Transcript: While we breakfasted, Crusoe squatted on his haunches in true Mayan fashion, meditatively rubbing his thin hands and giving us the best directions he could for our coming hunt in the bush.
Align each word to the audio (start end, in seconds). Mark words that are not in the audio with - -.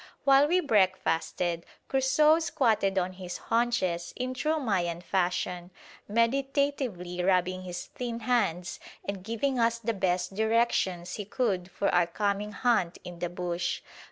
While 0.23 0.47
we 0.47 0.61
breakfasted, 0.61 1.63
Crusoe 1.87 2.39
squatted 2.39 2.97
on 2.97 3.13
his 3.13 3.37
haunches 3.37 4.13
in 4.17 4.33
true 4.33 4.57
Mayan 4.59 5.01
fashion, 5.01 5.69
meditatively 6.07 7.23
rubbing 7.23 7.61
his 7.61 7.85
thin 7.85 8.21
hands 8.21 8.79
and 9.05 9.23
giving 9.23 9.59
us 9.59 9.77
the 9.77 9.93
best 9.93 10.33
directions 10.33 11.17
he 11.17 11.25
could 11.25 11.69
for 11.69 11.93
our 11.93 12.07
coming 12.07 12.51
hunt 12.51 12.97
in 13.03 13.19
the 13.19 13.29
bush. 13.29 13.83